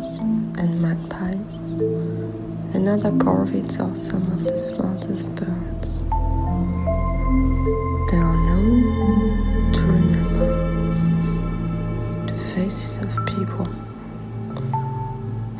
Ravens 0.00 0.18
and 0.58 0.80
magpies 0.80 1.72
and 2.74 2.88
other 2.88 3.10
corvids 3.12 3.78
are 3.80 3.96
some 3.96 4.22
of 4.32 4.44
the 4.44 4.58
smartest 4.58 5.34
birds. 5.34 5.98
They 8.10 8.16
are 8.16 8.36
known 8.46 9.72
to 9.72 9.80
remember 9.82 10.48
the 12.26 12.38
faces 12.54 12.98
of 13.00 13.10
people 13.26 13.66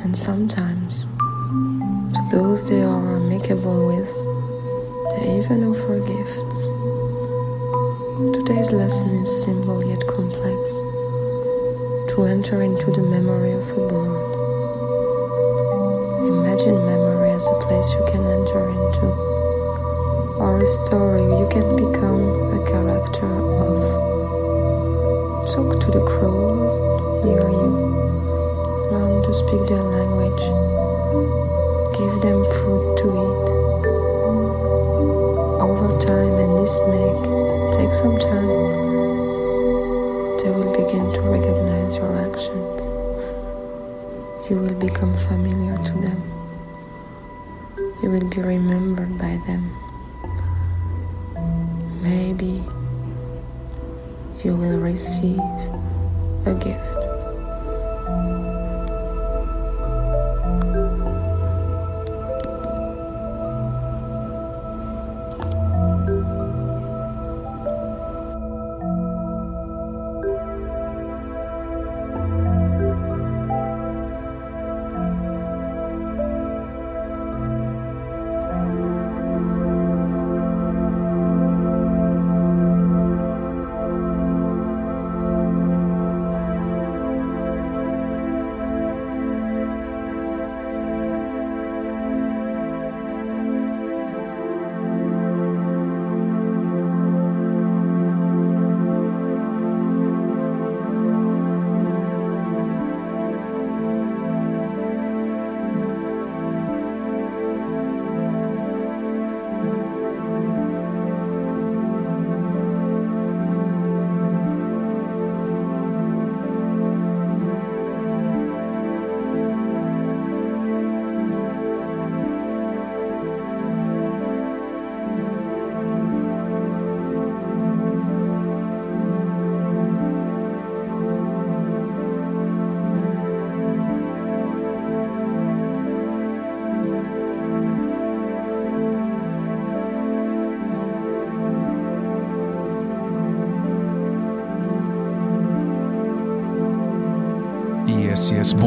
and 0.03 0.17
sometimes 0.17 1.05
to 1.05 2.28
those 2.31 2.67
they 2.67 2.83
are 2.83 3.17
amicable 3.17 3.87
with, 3.87 4.15
they 5.11 5.39
even 5.39 5.65
offer 5.65 6.01
gifts. 6.01 6.62
Today's 8.37 8.72
lesson 8.72 9.11
is 9.22 9.43
simple 9.45 9.84
yet 9.84 10.07
complex 10.07 10.71
to 12.15 12.25
enter 12.25 12.62
into 12.62 12.91
the 12.91 13.03
memory 13.03 13.53
of 13.53 13.71
a 13.71 13.89
bird. 13.89 14.29
Place 17.70 17.92
you 17.92 18.04
can 18.10 18.26
enter 18.26 18.69
into, 18.69 19.06
or 20.42 20.58
a 20.58 20.66
story 20.66 21.22
you 21.22 21.47
can 21.54 21.76
become 21.76 22.50
a 22.58 22.60
character 22.66 23.31
of. 23.62 23.78
Talk 25.54 25.78
to 25.78 25.91
the 25.92 26.03
crows 26.03 26.75
near 27.22 27.47
you, 27.47 27.70
learn 28.91 29.22
to 29.22 29.32
speak 29.32 29.62
their 29.70 29.86
language, 29.86 30.44
give 31.94 32.14
them 32.26 32.42
food 32.59 32.98
to 32.98 33.06
eat. 33.22 33.48
Over 35.62 35.88
time, 36.00 36.34
and 36.42 36.53
this 36.59 36.75
may 36.91 37.09
take 37.78 37.94
some 37.94 38.19
time 38.19 38.50
they 40.42 40.50
will 40.50 40.72
begin 40.75 41.06
to 41.14 41.20
recognize 41.22 41.94
your 41.94 42.19
actions. 42.19 42.91
You 44.50 44.56
will 44.56 44.75
become 44.75 45.14
familiar 45.14 45.76
to 45.76 45.92
them. 46.03 46.29
Will 48.10 48.25
be 48.25 48.43
remembered 48.43 49.16
by 49.19 49.37
them. 49.47 49.69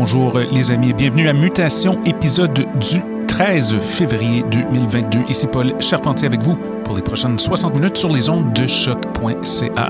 Bonjour 0.05 0.37
les 0.37 0.69
amis 0.73 0.89
et 0.89 0.93
bienvenue 0.93 1.29
à 1.29 1.33
Mutation, 1.33 1.97
épisode 2.03 2.67
du 2.77 3.01
13 3.25 3.79
février 3.79 4.43
2022. 4.51 5.19
Ici 5.29 5.47
Paul 5.47 5.73
Charpentier 5.79 6.27
avec 6.27 6.43
vous 6.43 6.57
pour 6.83 6.97
les 6.97 7.01
prochaines 7.01 7.39
60 7.39 7.73
minutes 7.73 7.95
sur 7.95 8.11
les 8.11 8.29
ondes 8.29 8.51
de 8.51 8.67
choc.ca. 8.67 9.89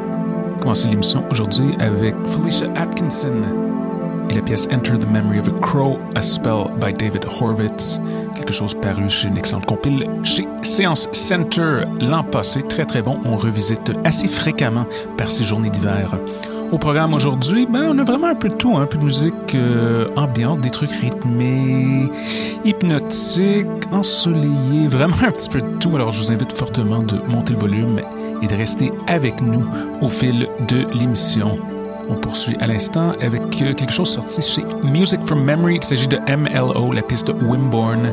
Commencer 0.62 0.88
l'émission 0.88 1.24
aujourd'hui 1.32 1.76
avec 1.80 2.14
Felicia 2.28 2.68
Atkinson 2.76 3.42
et 4.30 4.36
la 4.36 4.42
pièce 4.44 4.68
Enter 4.72 5.00
the 5.00 5.10
Memory 5.10 5.40
of 5.40 5.48
a 5.48 5.60
Crow, 5.62 5.98
A 6.14 6.22
Spell 6.22 6.66
by 6.80 6.94
David 6.94 7.26
Horvitz. 7.26 8.00
Quelque 8.36 8.54
chose 8.54 8.76
paru 8.76 9.10
chez 9.10 9.30
une 9.30 9.38
excellente 9.40 9.66
compile 9.66 10.08
chez 10.24 10.48
Séance 10.62 11.10
Center 11.12 11.86
l'an 12.00 12.24
passé. 12.24 12.62
Très 12.62 12.86
très 12.86 13.02
bon. 13.02 13.20
On 13.26 13.36
revisite 13.36 13.92
assez 14.04 14.28
fréquemment 14.28 14.86
par 15.18 15.32
ces 15.32 15.44
journées 15.44 15.72
d'hiver. 15.72 16.16
Au 16.74 16.80
programme 16.80 17.14
aujourd'hui, 17.14 17.68
ben, 17.68 17.92
on 17.92 18.00
a 18.00 18.04
vraiment 18.04 18.26
un 18.26 18.36
peu 18.36 18.50
de 18.50 18.56
tout, 18.56 18.76
hein. 18.76 18.82
un 18.82 18.86
peu 18.88 18.98
de 18.98 19.04
musique 19.04 19.54
euh, 19.54 20.08
ambiante, 20.16 20.62
des 20.62 20.72
trucs 20.72 20.90
rythmés, 20.90 22.10
hypnotiques, 22.66 23.68
ensoleillés, 23.92 24.88
vraiment 24.88 25.16
un 25.22 25.30
petit 25.30 25.50
peu 25.50 25.62
de 25.62 25.78
tout. 25.80 25.96
Alors 25.96 26.12
je 26.12 26.18
vous 26.18 26.32
invite 26.32 26.52
fortement 26.52 27.04
de 27.04 27.18
monter 27.28 27.54
le 27.54 27.60
volume 27.60 28.02
et 28.42 28.48
de 28.48 28.56
rester 28.56 28.92
avec 29.06 29.40
nous 29.40 29.64
au 30.02 30.08
fil 30.08 30.50
de 30.68 30.88
l'émission. 30.98 31.60
On 32.10 32.16
poursuit 32.16 32.58
à 32.60 32.66
l'instant 32.66 33.12
avec 33.22 33.44
euh, 33.62 33.76
quelque 33.76 33.94
chose 33.94 34.10
sorti 34.10 34.42
chez 34.42 34.64
Music 34.84 35.24
from 35.24 35.44
Memory. 35.44 35.76
Il 35.76 35.84
s'agit 35.84 36.08
de 36.08 36.18
MLO, 36.18 36.92
la 36.92 37.04
piste 37.04 37.32
Wimborne. 37.40 38.12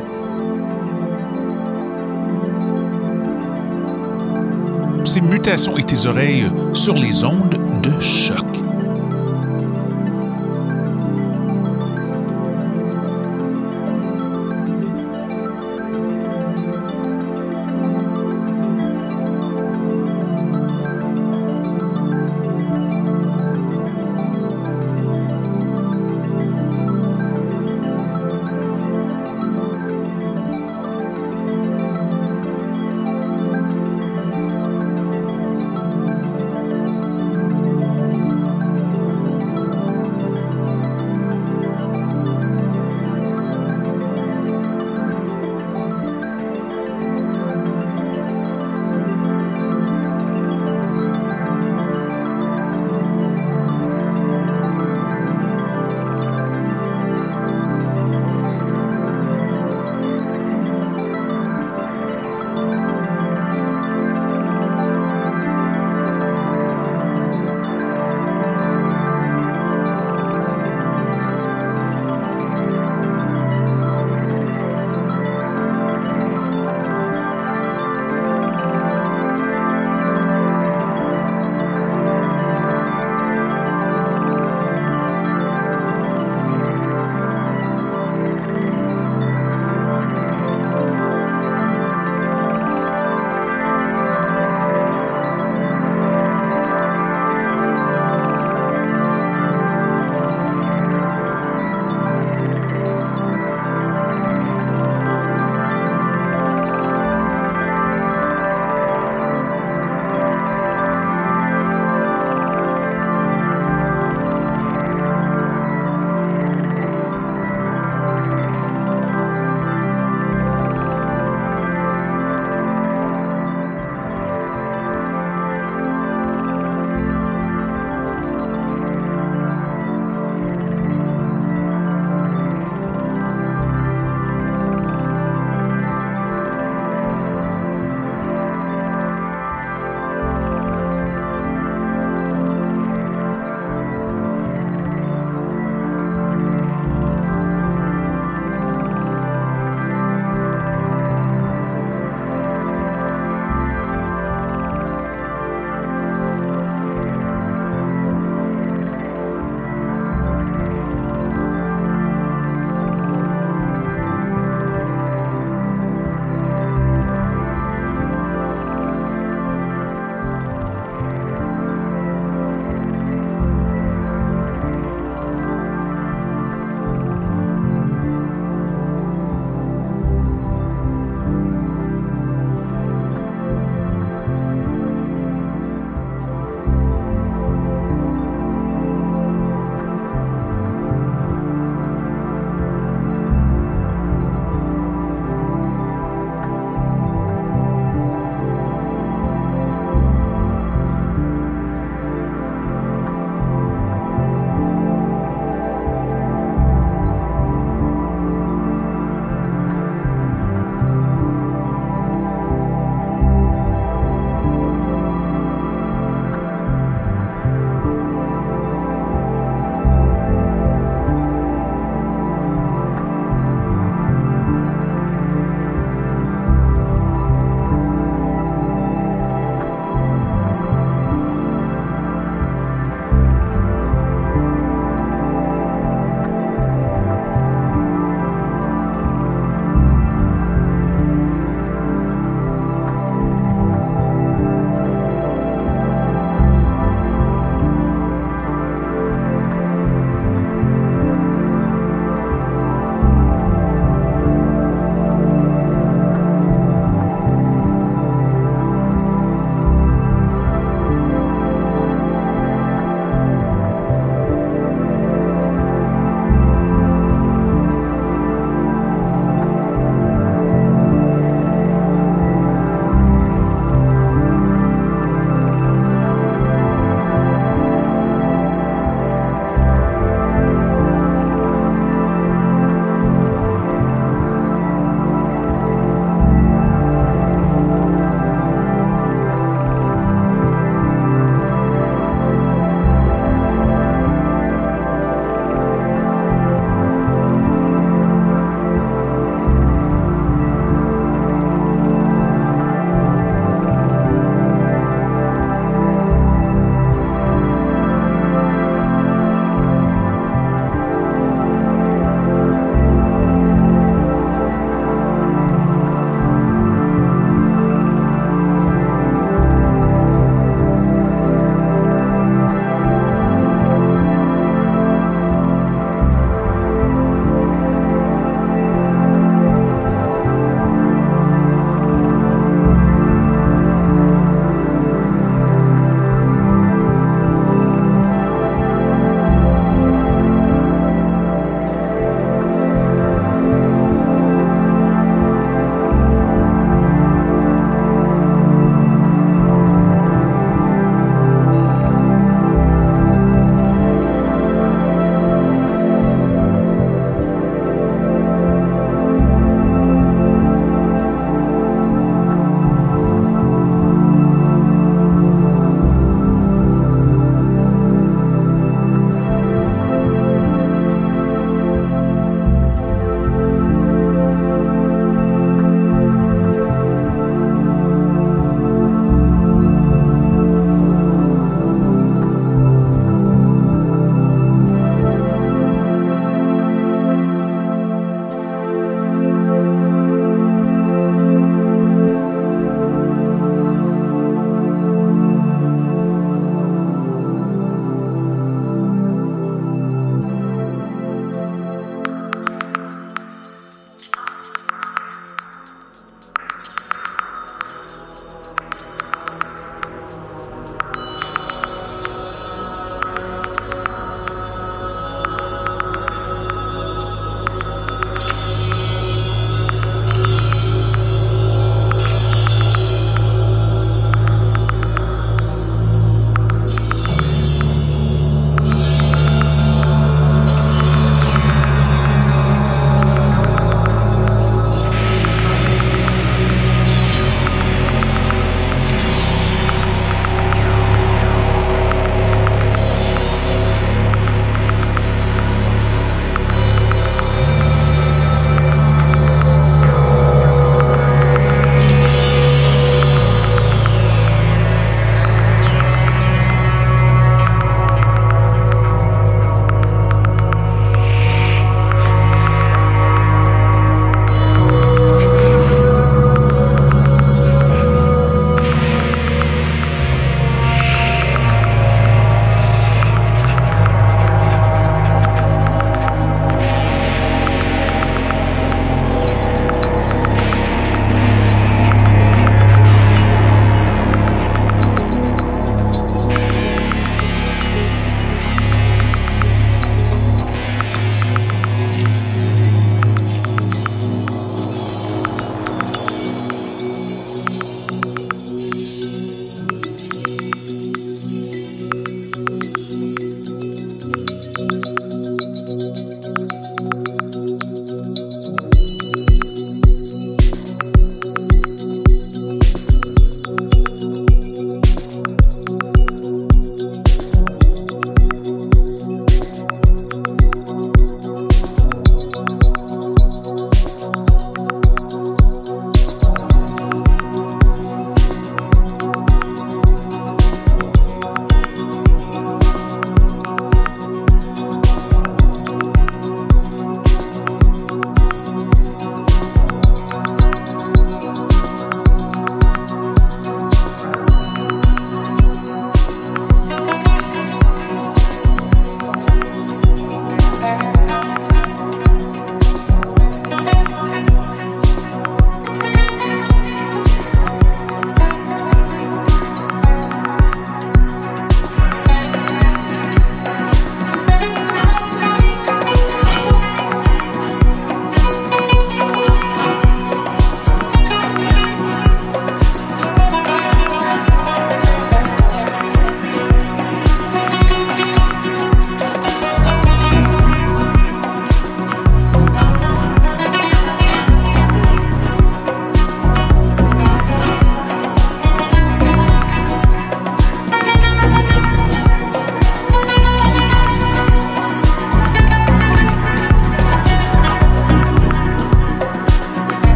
Ces 5.03 5.21
mutations 5.21 5.77
et 5.79 5.83
tes 5.83 6.05
oreilles 6.05 6.45
sur 6.73 6.93
les 6.93 7.25
ondes 7.25 7.57
de 7.81 7.99
choc. 7.99 8.50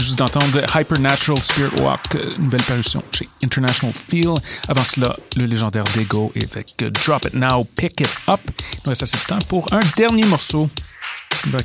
Juste 0.00 0.18
d'entendre 0.18 0.62
Hypernatural 0.74 1.42
Spirit 1.42 1.80
Walk, 1.82 2.00
euh, 2.14 2.28
nouvelle 2.38 2.62
parution 2.62 3.02
chez 3.12 3.28
International 3.42 3.94
Feel. 4.08 4.34
Avant 4.68 4.84
cela, 4.84 5.16
le 5.36 5.46
légendaire 5.46 5.84
Dego 5.94 6.32
avec 6.36 6.76
Drop 7.04 7.24
It 7.24 7.34
Now, 7.34 7.64
Pick 7.76 8.00
It 8.00 8.08
Up. 8.28 8.40
Il 8.84 8.88
reste 8.88 9.02
assez 9.02 9.16
de 9.16 9.22
temps 9.22 9.38
pour 9.48 9.72
un 9.72 9.80
dernier 9.96 10.24
morceau. 10.24 10.68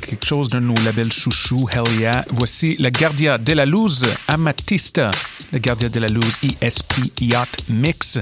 Quelque 0.02 0.26
chose 0.26 0.48
de 0.48 0.58
nos 0.58 0.74
labels 0.84 1.10
chouchou, 1.12 1.68
Hell 1.72 1.82
Yeah. 1.98 2.24
Voici 2.30 2.76
la 2.78 2.90
Guardia 2.90 3.38
de 3.38 3.52
la 3.54 3.64
Luz 3.64 4.06
Amatista, 4.28 5.10
la 5.52 5.58
Guardia 5.58 5.88
de 5.88 6.00
la 6.00 6.08
Luz 6.08 6.38
ESP 6.60 6.92
Yacht 7.20 7.64
Mix. 7.68 8.20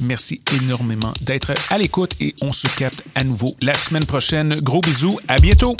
Merci 0.00 0.40
énormément 0.60 1.12
d'être 1.20 1.52
à 1.70 1.78
l'écoute 1.78 2.12
et 2.20 2.34
on 2.42 2.52
se 2.52 2.68
capte 2.76 3.02
à 3.16 3.24
nouveau 3.24 3.48
la 3.60 3.74
semaine 3.74 4.06
prochaine. 4.06 4.54
Gros 4.62 4.80
bisous, 4.80 5.18
à 5.26 5.36
bientôt! 5.38 5.76